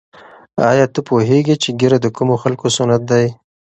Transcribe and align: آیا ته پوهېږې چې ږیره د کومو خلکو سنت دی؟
آیا 0.69 0.85
ته 0.93 0.99
پوهېږې 1.07 1.55
چې 1.63 1.69
ږیره 1.79 1.97
د 2.01 2.07
کومو 2.15 2.35
خلکو 2.43 2.67
سنت 2.77 3.01
دی؟ 3.11 3.25